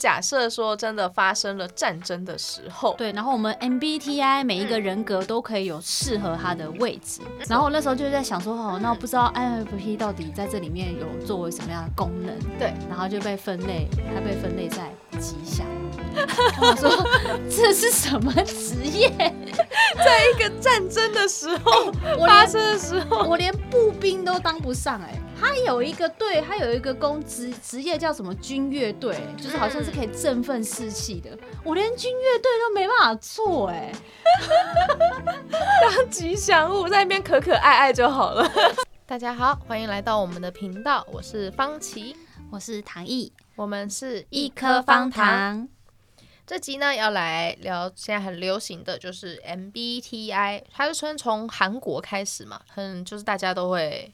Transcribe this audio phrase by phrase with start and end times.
[0.00, 7.20] 假设说真的发生了战争的时候，对，然后我们 MBTI 每一个人格都可以有适合他的位置。
[7.26, 12.34] 嗯、然后我那时候就在想说，哦，那我不知道 INFP 到底在这里面有作为什么样的功能？
[12.58, 15.66] 对，然后就被分类，它被分类在吉祥。
[16.62, 17.06] 我说
[17.50, 19.10] 这是什么职业？
[19.98, 21.92] 在一个战争的时候
[22.26, 25.19] 发生的时候，我连步兵都当不上哎。
[25.40, 31.30] 他有一个队，他有一个工职职业叫什么军乐队，就是好像是可以振奋士气的。
[31.64, 33.90] 我连军乐队都没办法做哎，
[35.80, 38.48] 当吉祥物在那边可可爱爱就好了。
[39.06, 42.14] 大家好，欢迎来到我们的频道，我是方琦，
[42.50, 45.66] 我是唐毅，我们是一颗方糖。
[46.46, 54.12] 这集呢要来聊现在很流行的就是 MBTI，它是从从韩国开始嘛，很就是大家都会。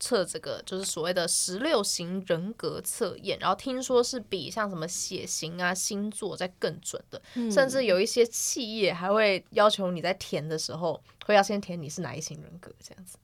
[0.00, 13.16] 测这个就是所谓的十六型人格测验，然后听说是比像什么血型啊、星座在更准的，嗯、甚至有一些企业还会要求你在填的时候会要先填你是哪一型人格这样子。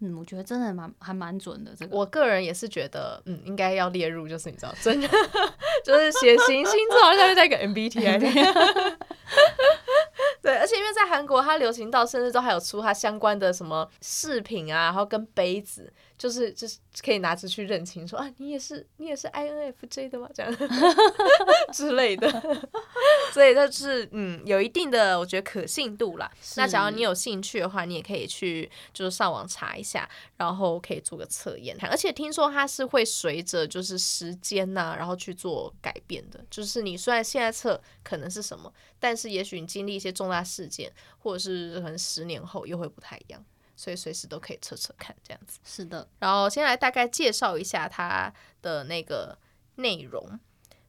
[0.00, 1.74] 嗯，我觉得真的蛮还蛮准的。
[1.74, 5.08] 这个我个人也是觉得，嗯，应该要列入，就是你知道，真的
[5.84, 8.96] 就是血型、星座好像在一个 MBTI。
[11.06, 15.92] 韩国，它流行到甚至都还有出它相关的什么饰品啊，然后跟杯子。
[16.18, 20.28] 就是就是可以拿出去认亲，说啊，你也是你也是 INFJ 的吗？
[20.34, 20.56] 这样
[21.72, 22.30] 之类的，
[23.34, 26.30] 所以这是嗯有一定的我觉得可信度啦。
[26.56, 31.76] 那假如你有兴趣的话，你也可以去就是上网查一下，然后可以做个测验。
[31.82, 36.42] 而且听说它是会随着就是时间呐、啊，然后去做改变的。
[36.50, 43.44] 就是你虽然现在测可能是什么，但是也许你经历一些重大事件，或者是可能十年后又会不太一样。
[43.76, 45.60] 所以随时都可以测测看，这样子。
[45.64, 48.32] 是的，然后先来大概介绍一下它
[48.62, 49.38] 的那个
[49.76, 50.40] 内容。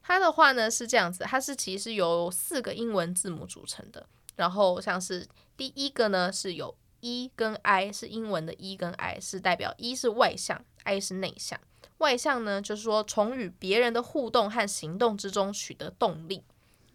[0.02, 4.06] 它的话呢是这样子，它是其实由四个英文字母组成的。
[4.36, 11.60] 然后像是第一个呢是有 E 跟 I，是英文的 E 跟 I，是代表 E 是外向，I 是内向。
[11.98, 16.44] 外向呢就是说从与别人的互动和行动之中取得动力。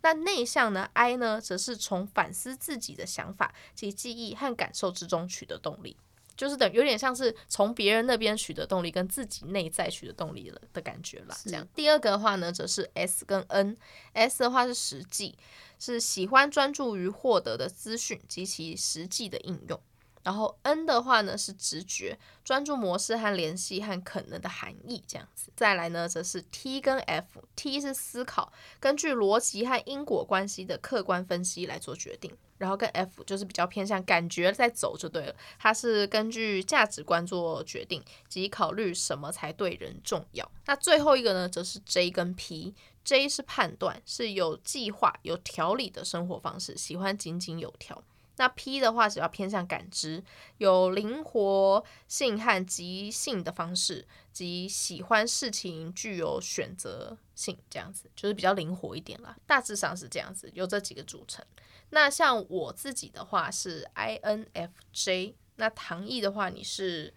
[0.04, 5.96] 那内向呢？I 呢，则是从反思自己的想法及记忆和感受之中取得动力，
[6.36, 11.38] 就是等有点像是从别人那边取得动力，跟自己内在取得动力了的感觉啦。
[11.46, 15.38] 这样，第二个的话呢，则是 S 跟 N，S 的话是实际，
[15.80, 19.80] 是喜欢专注于获得的资讯及其实际的应用。
[20.24, 25.52] 然后 N 的话呢是直觉、专注模式和联系和可能的含义这样子。
[25.56, 32.36] 再来呢则是 T 跟 F，T 是思考，根据逻辑和因果关系的客观分析来做决定。
[32.60, 40.50] 然后跟 F 就是比较偏向感觉在走就对了，它是根据价值观做决定及考虑什么才对人重要。
[40.66, 48.02] 那最后一个呢则是 J 跟 P，J 是判断，是有计划、有条理的生活方式，喜欢井井有条。
[48.38, 50.24] 那 P 的话，主要偏向感知，
[50.58, 59.38] 有灵活性和即兴的方式，及喜欢事情具有选择性，这样子就是比较灵活一点啦。
[59.46, 61.46] 大致上是这样子，由这几个组成。
[61.92, 67.14] 那像我自己的话是 INFJ，那唐毅的话你是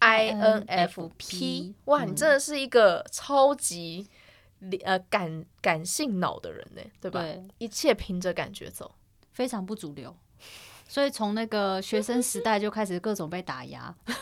[0.00, 4.08] INFP，哇，你真的是一个超级
[4.82, 7.20] 呃感感性脑的人呢，对吧？
[7.20, 8.94] 对，一切凭着感觉走，
[9.30, 10.16] 非常不主流。
[10.86, 14.14] 所以从那个学生时代就开始各种被打压， 就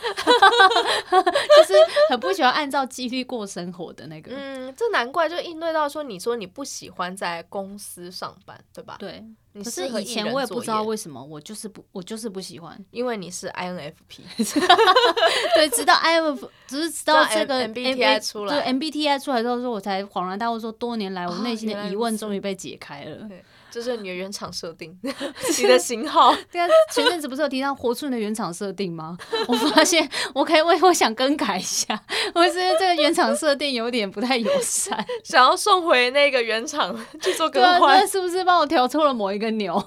[1.65, 1.75] 是
[2.09, 4.33] 很不喜欢按照纪律过生活的那个。
[4.35, 8.97] 嗯，这难怪就应对到说，你说你不喜欢在公司上班，对吧？
[8.99, 9.23] 对。
[9.63, 13.93] 可是以前我也不知道为什么，我就是不，我就是不喜欢，因为你是 INFP。
[15.55, 23.29] 对，直到 INF，只是直到这个 MBTI 出来，对 MBTI 出来之后，说我才恍然大悟，说多年来我内心的疑问终于被解开了。
[23.73, 26.37] 这是你的原厂设定， 你的型号。
[26.53, 29.17] 对啊，前阵子不是有提到活出你的原厂设定吗？
[29.49, 31.99] 我发现我可以，我我想更改一下，
[32.35, 37.97] 我觉得这个原厂设定有点不太友善， 想要送回那个原厂去做更换。
[37.97, 39.83] 对啊，是不是帮我调错了某一个钮？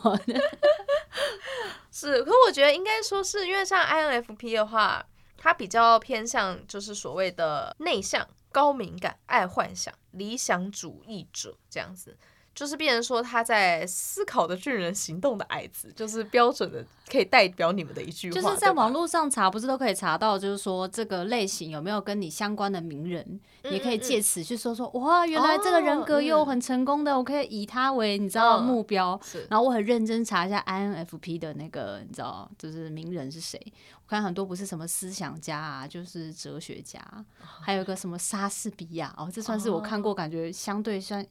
[1.92, 5.06] 是，可我觉得应该说是因为像 INFP 的话，
[5.38, 12.18] 它比较偏向就是所谓的内向、高敏感、爱幻想、理想主义者这样子。
[12.56, 18.42] 就是变成说他在思考的巨人行动的矮子，就是标准的可以代表你们的一句话。
[18.42, 29.20] 就是在网络上查，不是都可以查到，就是说这个类型有没有跟你相关的名人，嗯、也可以借此去说说哇，原来这个人格又很成功的，哦、我可以以他为你知道目标。
[29.50, 33.60] 然后我很认真查一下 INFP 的那个，你知道就是名人是谁？
[34.06, 37.02] 我看很多不是什么思想家啊，就是哲学家，
[37.40, 41.26] 还有一个什么莎士比亚哦，这算是我看过感觉相对算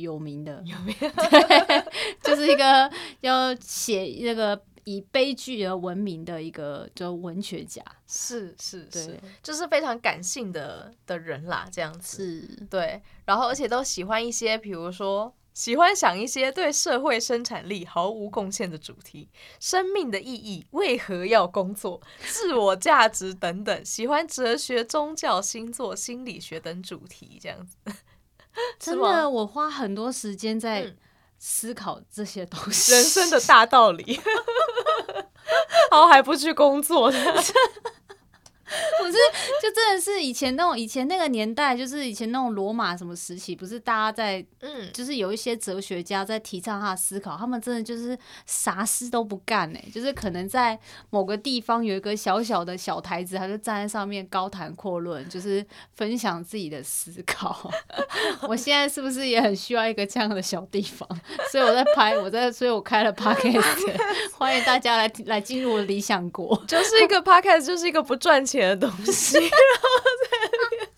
[0.00, 0.62] 有名的。
[0.64, 1.10] 有没有？
[1.10, 1.84] 对，
[2.22, 2.88] 就是一个
[3.22, 12.46] 要写那个以悲剧而闻名的一个就文学家，是是是，就是非常感性的的人啦，这样子。
[12.46, 27.76] 是，对，然后而且都喜欢一些，比如说喜欢想一些对社会生产力毫无贡献的主题，生命的意义，为何要工作，自我价值等等，喜欢哲学、宗教、星座、心理学等主题，这样子。
[28.78, 30.94] 真的，我花很多时间在
[31.38, 34.20] 思考这些东西，人生的大道理，
[35.90, 37.18] 然后还不去工作的。
[39.00, 39.12] 不是，
[39.60, 50.78] 就真的是以前那种以前那个年代，就是以前那种罗马什么时期，不是大家在，嗯，就是有一些哲学家在提倡他的思考，他们真的就是啥事都不干呢，就是可能在
[51.10, 57.70] 某个地方有一个小小的小台子，他就站在上面高谈阔论，就是分享自己的思考。
[58.48, 61.08] 我现在是不是也很需要一个这样的小地方？
[61.50, 63.98] 所以我在拍，我在，所以我开了 podcast，
[64.38, 68.59] 欢迎大家来来进入我的理想国，就是一个 podcast，就是一个不赚钱。
[68.68, 69.88] 的东西， 然后
[70.22, 70.88] 在那边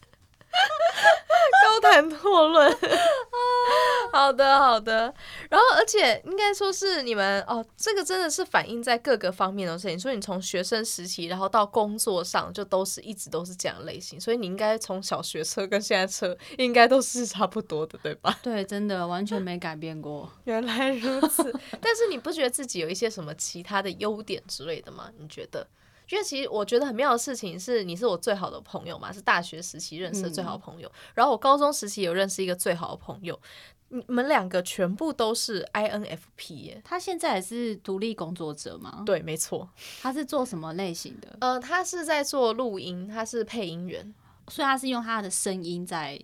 [1.62, 2.76] 高谈阔论。
[4.12, 5.12] 好的，好的。
[5.48, 9.98] 然后，而且应该说是你们哦，这个真的是反映在各个方面的事情。
[9.98, 14.20] 所以你从学生时期，然后到工作上，就都是一直都是这样类型。
[14.20, 18.38] 所以你应该从小学车跟现在车应该都是差不多的，对吧？
[18.44, 20.30] 对，真的完全没改变过。
[20.44, 21.50] 原来如此。
[21.80, 25.10] 但是你不觉得自己有一些什么其他的优点之类的吗？
[25.18, 25.66] 你觉得？
[26.12, 30.86] 因为其实我觉得很妙的事情是，你是我最好的朋友嘛，是大学时期认识的最好的朋友。
[30.86, 33.40] 嗯、然后我高中时期有认识一个最好的朋友，
[33.88, 36.82] 你们两个全部都是 INFP 耶。
[36.84, 39.02] 他现在也是独立工作者吗？
[39.06, 39.66] 对，没错。
[40.02, 41.34] 他是做什么类型的？
[41.40, 44.14] 呃，他是在做录音，他是配音员，
[44.48, 46.20] 所以他是用他的声音在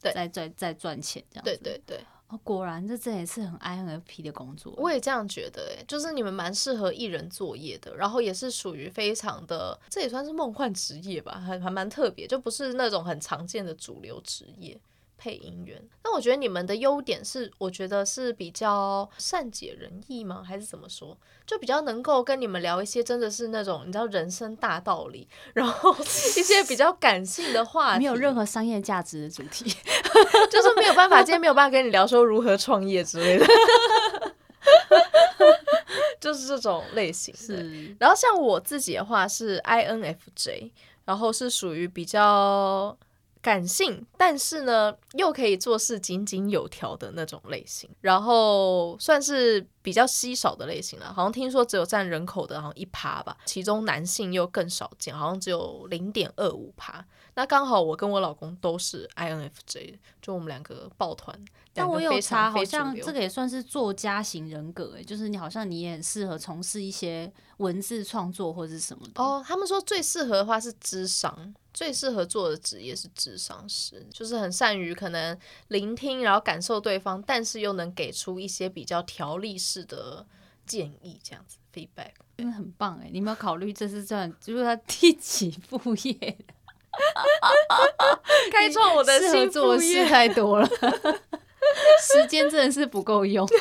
[0.00, 1.50] 对在在在赚钱这样子。
[1.50, 2.00] 对对对。
[2.28, 4.74] 哦，果然这这也是很 INFP 的工作。
[4.76, 14.78] 我也这样觉得，诶，就是你们蛮适合一人作业的，然后也是属于非常的，这也算是梦幻职业吧，还还蛮特别，就不是那种很常见的主流职业。
[15.18, 20.42] 配音员，那我觉得你们的优点是，我觉得是比较善解人意吗？
[20.46, 21.18] 还是怎么说？
[21.44, 29.64] 就比较能够跟你们聊一些真的是那种你知道人生大道理，然后 一些比较感性的话题，没有任何商业价值的主题，
[30.50, 33.46] 就是没有办法，今天没有办法跟你聊说如何创业之类的，
[36.20, 37.34] 就是这种类型。
[37.34, 40.70] 是，然后像我自己的话是 INFJ，
[41.04, 42.96] 然后是属于比较。
[43.40, 51.12] 感性，但是呢，又可以做事井井有条的那种类型，然后算是比较稀少的类型了。
[51.12, 57.04] 好像听说只有占人口的，好像一趴吧，其中男性又更少见，好像只有零点二五趴。
[57.34, 61.38] 那刚好我跟我老公都是 INFJ，就我们两个抱团。
[61.72, 69.22] 但我有查，好像这个也算是作家型人格，诶，就是你好像你也很适合从事一些文字创作或者是什么的。
[69.22, 75.38] 哦，他们说最适合的话是智商，最适合做的职业是智商师，就是很善于可能
[75.68, 80.26] 聆听，然后感受对方，但是又能给出一些比较条例式的
[80.66, 86.14] 建议，这样子 feedback，真的很棒哎，你有没有考虑这是算就是他第几副业？
[88.50, 90.66] 开创我的新作业事太多了，
[92.02, 93.48] 时间真的是不够用。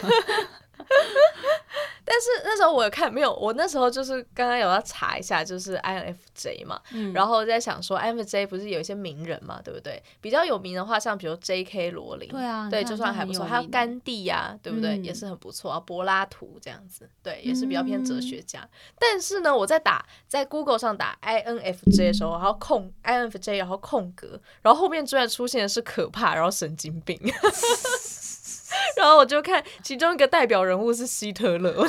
[2.10, 3.34] 但是那时候我有看没有？
[3.36, 10.02] 我那时候就是刚刚有要查一下，就是 INFJ 嘛，嗯、然后在想说 INFJ 不是有一些名人嘛，对不对？
[10.22, 11.92] 比较有名的话，像比如 J.K.
[11.92, 13.44] 罗琳，对啊，对，就算还不错。
[13.44, 14.98] 还有甘地呀、啊，对不对？
[14.98, 15.78] 嗯、也是很不错啊。
[15.82, 18.62] 柏拉图这样子，对，也是比较偏哲学家。
[18.62, 27.20] 嗯、但是呢，我在打在 Google 上打 INFJ 的时候，然后空 INFJ，然后空格，然后后面居然出现的是可怕，然后神经病。
[28.98, 31.72] 然后我就看其中一个代表人物是希特勒，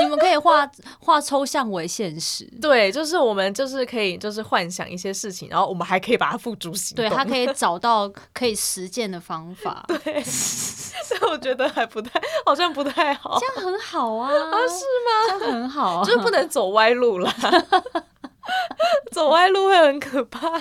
[0.00, 0.68] 你们可以画
[0.98, 14.74] 画抽象为现实，对，就是我们就是可以就是幻想一些事情，然后我们还可以把它付诸行动，对，他 可以找到可以实践的方法，对， 所以我觉得还不太，好像不太好，这样很好啊，啊是
[15.06, 15.28] 吗？
[15.28, 17.32] 这样很好啊，就是不能走歪路啦，
[19.12, 20.60] 走歪路会很可怕。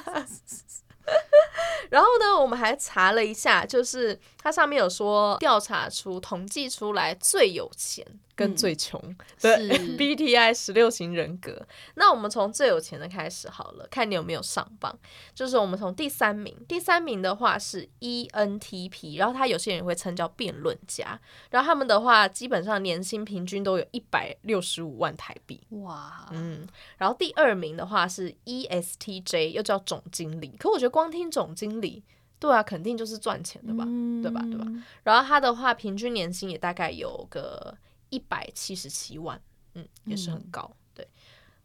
[1.90, 9.00] 然后呢，我们还查了一下，就是它上面有说调查出统计出来最有钱跟最穷
[9.42, 11.66] 的 MBTI 十六型人格。
[11.96, 14.98] 那我们从最有钱的开始好了，看你有没有上榜。
[15.36, 21.20] 就是我们从第三名，第三名的话是 ENTP，然后他有些人会称叫辩论家，
[21.52, 25.62] 然后他们的话基本上年薪平均都有一百六十五万台币。
[25.70, 26.68] 哇，嗯。
[26.98, 30.56] 然后第二名的话是 ESTJ，又叫总经理。
[30.58, 32.04] 可我觉得光听总经理，
[32.40, 34.42] 对啊，肯定就是赚钱的吧，嗯、对吧？
[34.42, 34.66] 对吧？
[35.04, 37.76] 然后他的话平均年薪也大概有个。
[38.10, 39.42] 一百七十七万，
[39.74, 40.62] 嗯，也是很高。
[40.72, 41.08] 嗯、对，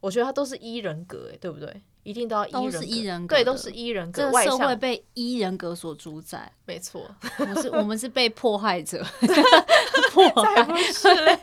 [0.00, 1.82] 我觉得他都是一人格，哎，对不对？
[2.04, 4.22] 一定都要一人格，人格对，都是一人格。
[4.22, 7.06] 这个社会被一人格所主宰，没错。
[7.38, 9.04] 我们是，我们是被迫害者
[10.30, 11.08] 迫害不是。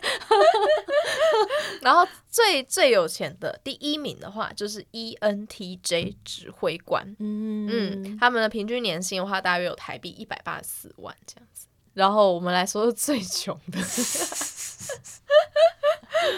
[1.81, 7.03] 然后最最有钱的第一名的话，就是 ENTJ 指挥官。
[7.19, 11.67] 嗯嗯，他们的平均年薪的话，大约有台币一百八十四万这样子。
[11.93, 13.79] 然后我们来说说最穷的。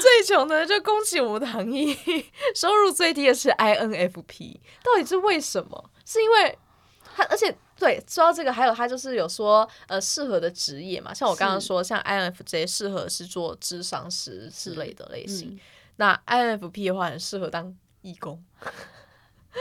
[0.01, 1.95] 最穷的就恭喜我们的行业，
[2.55, 5.89] 收入最低的是 INFP，到底是为什么？
[6.05, 6.57] 是因为
[7.15, 15.59] 他，而且对，说到这个，还有他就是有说呃适合的职业嘛，像我刚刚说，像 INFJ 适合是做智商师之类的类型，嗯、
[15.97, 18.43] 那 INFP 的话很适合当义工。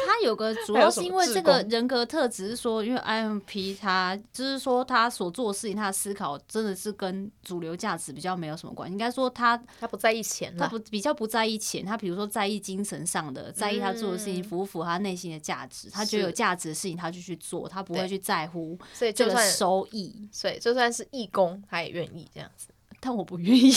[0.05, 8.93] 他有个主要是因为这个人格特质是说，因为 INFP 他就是说他所做的事情，他的思考真的是跟主流价值比较没有什么关系。
[8.93, 11.85] 应该说他他不在意钱，他不比较不在意钱。
[11.85, 15.89] 他比如说在意精神上的，在意他做的事情符不符合他内心的价值。
[15.91, 20.29] 他觉得有价值的事情，他就去做，他不会去在乎所以就算收益。
[20.33, 22.69] 所以就算是义工，他也愿意这样子。
[22.99, 23.73] 但我不愿意。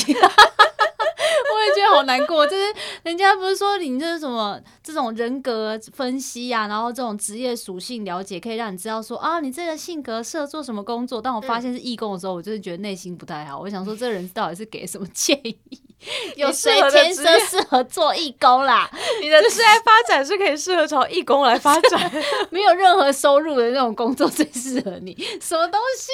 [1.69, 2.63] 我觉得好难过，就是
[3.03, 11.21] 人家不是说你这是什么这种人格分析啊，然后这种职业属性了解，可以让你知道说啊，你这个性格适合做什么工作。
[11.21, 13.59] 当我发现是义工的时候，嗯、我就是觉得内心不太好。
[13.59, 15.81] 我想说，这个人到底是给什么建议？
[16.35, 18.89] 有谁天生适合做义工啦？
[19.21, 22.11] 你的职业发展是可以适合朝义工来发展，
[22.49, 25.13] 没有任何收入的那种工作最适合你。
[25.41, 26.11] 什么东西？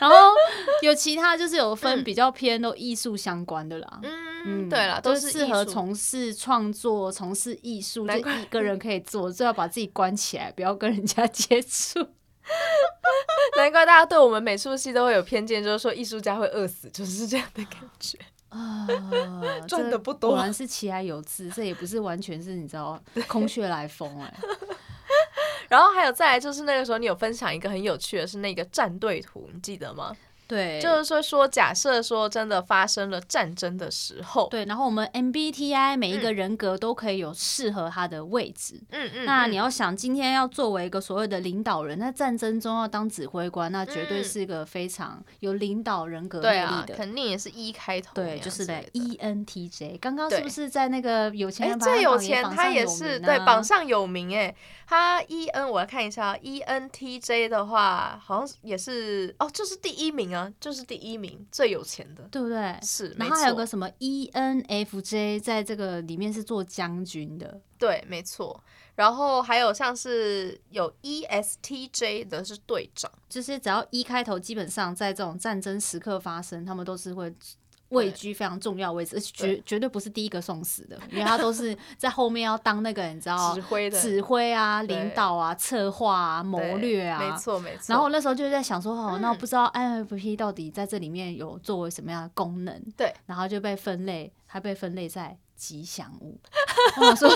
[0.00, 0.16] 然后
[0.82, 4.00] 有其他就是有分比较偏都艺术相关的啦。
[4.02, 4.10] 嗯
[4.46, 11.98] 嗯，对啦，都是适合从事创作、从事艺术，就一个人可以做，最好把自己关起来，不要跟人家接触。
[13.58, 18.18] 难怪大家对我们美术系都会有偏见，就是说艺术家会饿死，就是这样的感觉。
[18.50, 18.86] 啊，
[19.66, 24.34] 赚的不多，果然是其来有志， 这也不是完全是你知道空穴来风哎。
[25.68, 30.14] 然后还有再来就是那个时候，你有分享一个很有趣的是那个战队图，你记得吗？
[30.50, 50.00] 对，就是说说，假设说真的发生了战争的时候，对，然后我们 MBTI 每一个人格都可以有适合他的位置，嗯嗯，那你要想今天要作为一个所谓的领导人，在战争中要当指挥官，那绝对是一个非常有领导人格魅力的，对啊，肯定也是一开头，对，就是在 ENTJ。
[50.00, 54.52] 刚刚是不是在那个有钱人榜最有钱，他也是对榜上有名哎，
[54.84, 60.39] 他 EN 我来看一下，ENTJ 的话好像也是哦，就是第一名啊。
[60.60, 62.78] 就是第一名，最有钱的，对不对？
[62.82, 68.62] 是，然后还有个什么 ENFJ，在这个里面是做将军的，对，没错。
[68.94, 77.34] 然后还有像是有 ESTJ 的是队长，就是只要 E 开头，基本上在这种战争时刻发生，他们都是会。
[77.90, 87.84] 位居非常重要位置，而且绝绝对不是第一个送死的，因为他都是在后面要当那个你知道指挥的指挥啊、领导啊、策划啊、谋略啊，没错没错。
[87.88, 92.80] 然后我那时候就在想说，哦，那我不知道 INFP 到底在这里面有作为什么样的功能？
[92.96, 95.36] 对，然后就被分类，还被分类在。
[95.60, 96.40] 吉祥物，
[97.02, 97.28] 我说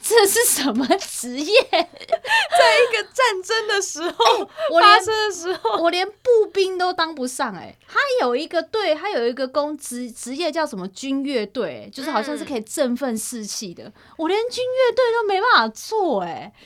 [0.00, 1.52] 这是什么职业？
[1.72, 7.78] 在一个战争的时候，欸、发生的时候，我连步兵都当不上哎、欸。
[7.88, 13.82] 他有一个队，他有一个工职职业叫什么军乐队，就是好像是可以振奋士气的。
[13.82, 16.52] 嗯、我连军乐队都没办法做哎、欸。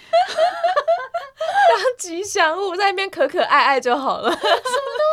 [1.69, 4.53] 当吉祥物在那边可可爱爱就好了， 什么东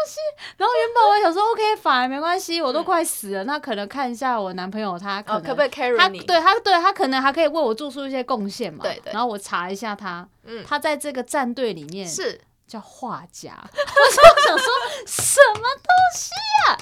[0.07, 0.19] 西？
[0.57, 8.79] 然后原本我想说 OK，反而没关系，我都快死了，嗯、那可能看一下我男朋友他可能、哦、可不可以他对他对他可能还可以为我做出一些贡献嘛？
[8.81, 9.11] 对对。
[9.13, 13.51] 然后我查一下他，嗯，他在这个战队里面是叫画家。
[13.71, 14.67] 我想说
[15.05, 16.31] 什么东西
[16.67, 16.77] 啊？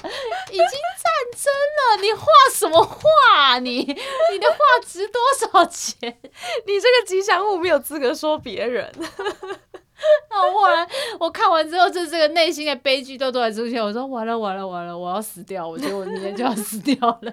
[0.50, 3.58] 已经战争了，你画什么画？
[3.58, 5.98] 你你的画值多少钱？
[6.66, 8.92] 你这个吉祥物没有资格说别人。
[10.28, 10.86] 那我后来
[11.18, 13.82] 我看完之后，就这个内心的悲剧都都在出现。
[13.82, 15.66] 我说完了完了完了，我要死掉！
[15.66, 17.32] 我觉得我明天就要死掉了。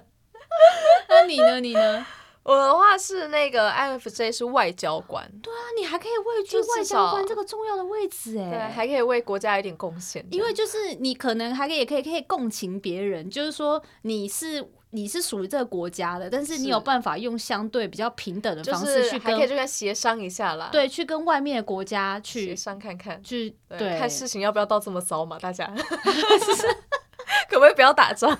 [1.38, 1.82] 那你呢？
[1.82, 2.06] 你呢？
[2.44, 5.24] 我的话是那个 INFJ 是外交官。
[5.44, 10.26] 对啊，你还可以位居外交官这个重要的位置哎，对，还可以为国家有点贡献。
[10.32, 20.70] 因为就是你可能还可以也可以可以共情别人，就是说你是你是属于这个国家的，但是你有办法用相对比较平等的方式去跟，还可以就跟协商一下啦。
[20.72, 25.72] 对，去跟外面的国家去协商看看，去看事情要不要到这么糟嘛，大家。
[27.48, 28.36] 可不可以不要打仗？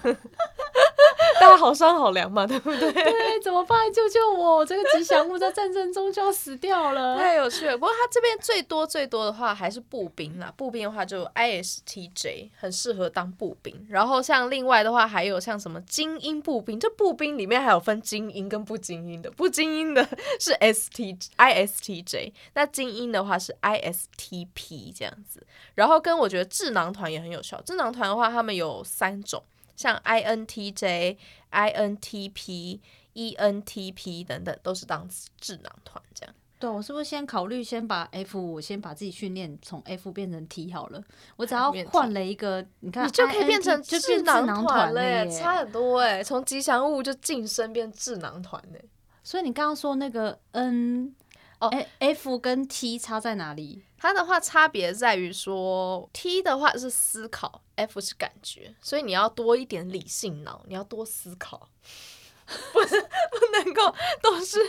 [1.42, 2.92] 大家好商好凉嘛，对不对？
[2.94, 3.92] 对，怎么办？
[3.92, 4.64] 救救我！
[4.64, 7.76] 这个吉祥物在战争中就要死掉了， 太有趣了。
[7.76, 13.88] 不过他这边最多最多的话还是步兵啦，步兵的话就 ISTJ 很适合当步兵。
[13.90, 20.08] 然后像另外的话还有像什么精英步兵，这步兵里面还有分精英跟不精英的，不精英的
[20.40, 25.44] 是 ST ISTJ，那精英的话是 ISTP 这样子。
[25.74, 29.42] 然后跟我觉得智囊团也很有效，智囊团的话他们有三种。
[29.82, 31.18] 像 INTJ、
[31.52, 32.80] INTP、
[33.16, 35.10] ENTP 等等，都是当
[35.40, 36.36] 智囊团这样。
[36.60, 41.04] 对，我是不是先考虑先把 F，我先把自己训练从 F 变成 T 好了？
[41.36, 48.78] 我只要换了一个，你看，你就可以变成智囊团了耶，差很多哎，从吉祥物就晋升变智囊团呢。
[49.24, 51.16] 所以你刚刚说那个 N。
[51.62, 53.84] 哦，F 跟 T 差在哪里？
[53.98, 61.70] 它的话差别在于说，T 的话是思考，F 是感觉，所以你要多一点理性脑，你要多思考，
[62.74, 64.60] 不是不能够都是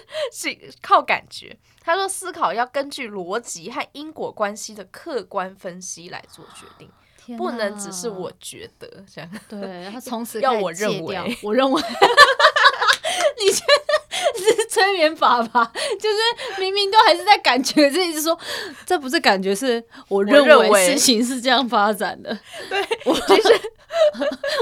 [0.83, 1.57] 靠感觉。
[1.81, 6.91] 他说思考要根据逻辑和因果关系的客观分析来做决定，
[7.27, 9.31] 哪不能只是我觉得这样。
[9.49, 11.83] 对，他从此要我认为，我认为。
[13.39, 13.92] 你觉得
[14.43, 15.71] 是催眠法吧？
[16.01, 18.37] 就是明明都还是在感觉，这一直说
[18.85, 22.37] 这不是感觉，是我认为事情是这样发展的。
[22.69, 23.61] 对，我其实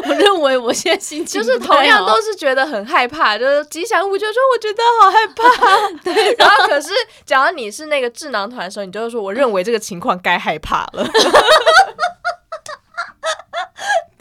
[0.07, 6.03] 我认为我现在心情就是同样都是觉得很害怕，就是吉祥物就说我觉得好害怕。
[6.05, 6.91] 对，然后可是
[7.25, 11.07] 假如你是那个智囊团的时候，你就会说我认为这个情况该害怕了。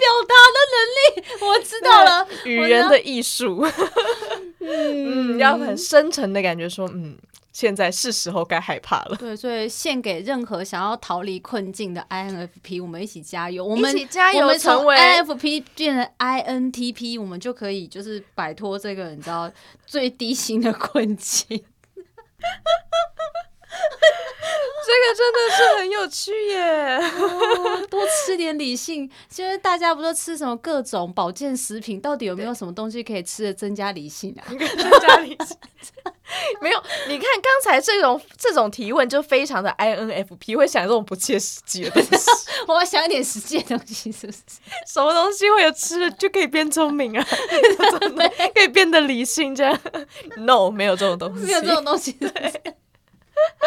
[0.09, 3.65] 表达的能力，我知道了，语言的艺术，
[4.59, 7.17] 嗯，要很深沉的感觉说，嗯，
[7.51, 9.15] 现在是时候该害怕了。
[9.17, 19.51] 对，所以献给任何想要逃离困境的 INFP，我们一起加油，我们一起加油，成为 INFP 变成 INTP，我们就可以就是摆脱这个你知道
[19.85, 21.63] 最低薪的困境。
[24.85, 26.97] 这个真的是很有趣耶！
[26.97, 29.09] 哦、多吃点理性。
[29.29, 31.99] 现在大家不都吃什么各种保健食品？
[32.01, 34.41] 到底有没有什么东西可以吃的增加理性啊？
[34.49, 35.57] 增加理性？
[36.61, 36.83] 没有。
[37.07, 42.11] 你看刚才这种这种提问就非常的 INFP，会想这种不切实际的东西。
[42.67, 44.39] 我要想一点实际的东西，是不是？
[44.87, 47.25] 什么东西会有吃了就可以变聪明啊？
[48.55, 49.79] 可以变得理性这样
[50.37, 52.13] ？No，没有这种东西，没有这种东西。
[52.13, 52.29] 对。
[53.59, 53.65] 啊，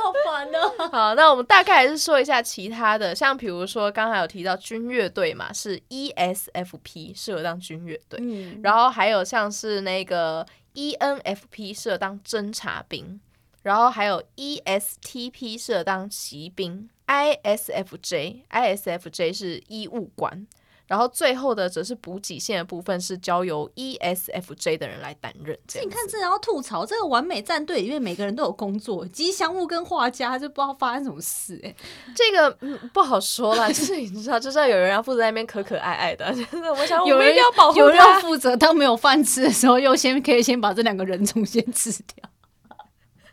[0.02, 0.88] 好烦哦！
[0.92, 13.20] 好，那我们大概还是说一下其他的，像比如说刚才有提到军乐队嘛，是 ESFP 适合当军乐队，嗯，然后还有像是那个 ENFP 适合当侦察兵，
[13.62, 20.46] 然后还有 ESTP 适合当骑兵，ISFJ ISFJ 是医务官。
[20.90, 25.56] 然后最后的则是补给线的部分，是交由 ESFJ 的人来担任。
[25.68, 31.76] 这你看，这要吐槽这个完美战队里面每个人都有工作，吉祥物跟画家就不知道发生什么事哎、欸。
[32.16, 36.34] 这个嗯不好说啦，就是你知道，就是要有人要负责在那边可可爱爱的。
[36.50, 37.80] 真的，我想我们一定要保护他。
[37.80, 42.28] 有人要负责当没有饭吃的时候，又先可以先把这两个人种先吃掉。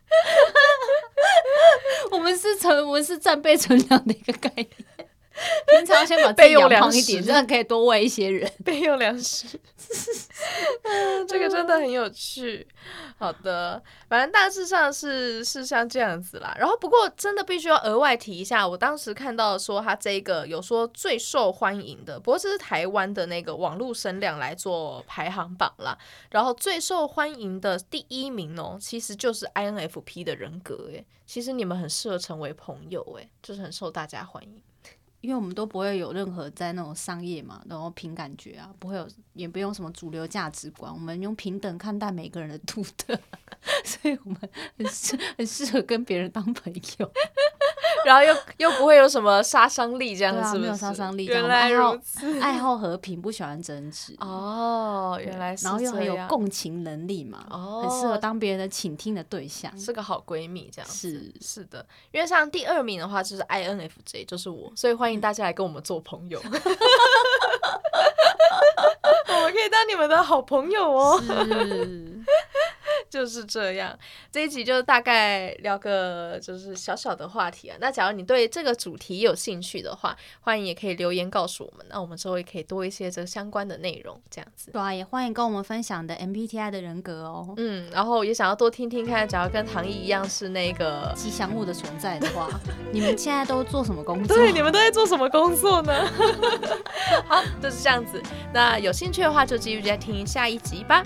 [2.11, 4.67] 我们是成，我们是战备存粮的一个概念。
[5.69, 9.59] 平常先把自己养胖一点，这样可以多喂一些人 备用粮食。
[10.83, 12.67] 嗯， 这个真的很有趣。
[13.17, 16.55] 好的，反正大致上是是像这样子啦。
[16.59, 25.97] 然后不过真的必须要额外提一下，我当时看到说他这个有说最受欢迎的，不过这是台湾的那个网络声量来做排行榜啦。
[26.31, 34.61] 然后最受欢迎的第一名哦，其实就是 INFP 的人格诶，其实你们很适合成为朋友诶，就是很受大家欢迎。
[35.27, 43.13] 因为我们都不会有任何在那种商业嘛，然后凭感觉啊，不会有，也不用什么主流价值观，我们用平等看待每个人的独特，
[43.83, 44.39] 所以我们
[44.77, 47.11] 很适很适合跟别人当朋友，
[48.07, 50.61] 然后又又不会有什么杀伤力这样子，是不是？
[50.61, 51.25] 没有杀伤力。
[51.25, 54.15] 原来如此，爱好和平，不喜欢争执。
[54.21, 55.77] 哦，原来是这样。
[55.77, 60.89] 然后又很有共情能力嘛，哦，很适合当别人的倾听的对象，是个好闺蜜这样。
[60.89, 65.17] 是是的，因为像第二名的话就是 INFJ，就是我，所以欢迎。
[65.17, 66.61] 大家来跟我们做朋友， 我们
[69.51, 71.19] 可以当你们的好朋友哦。
[73.09, 73.97] 就是这样。
[74.31, 77.77] 这一集就大概聊个就是小小的话题啊。
[77.79, 84.71] 那假如你对这个主题有兴趣的话，欢迎也可以留言告诉我们，那我们之后也可以多一些这相关的内容，这样子。
[84.71, 87.53] 对啊，也欢迎跟我们分享的 MBTI 的人格哦。
[87.57, 92.49] 嗯，然后也想要多听听看，假如跟唐毅一样是那个吉祥物的存在的话，
[92.91, 94.35] 你们现在都做什么工作？
[94.35, 96.07] 对，你们都在做什么工作呢？
[97.27, 98.21] 好，就是这样子。
[98.53, 101.03] 那有兴趣的话，就继续再听下一集吧。